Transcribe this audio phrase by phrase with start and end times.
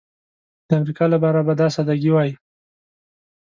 [0.67, 2.31] د امریکا لپاره به دا سادګي وای.